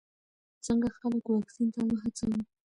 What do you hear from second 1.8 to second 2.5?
وهڅوو؟